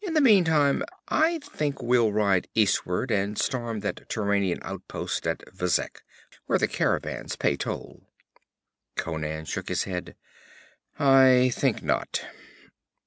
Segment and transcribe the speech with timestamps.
[0.00, 6.00] In the meantime, I think we'll ride eastward and storm that Turanian outpost at Vezek,
[6.46, 8.08] where the caravans pay toll.'
[8.96, 10.16] Conan shook his head.
[10.98, 12.24] 'I think not.'